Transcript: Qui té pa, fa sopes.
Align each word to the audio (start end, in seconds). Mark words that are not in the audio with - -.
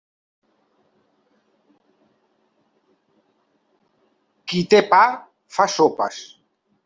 Qui 4.53 4.63
té 4.73 4.79
pa, 4.95 5.03
fa 5.59 5.71
sopes. 5.77 6.23